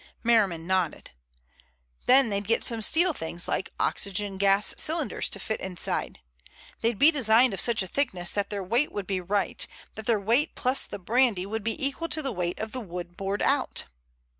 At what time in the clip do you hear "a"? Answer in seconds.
7.83-7.87